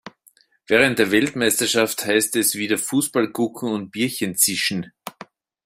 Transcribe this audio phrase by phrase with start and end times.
[0.65, 4.91] Während der Weltmeisterschaft heißt es wieder Fußball gucken und Bierchen zischen.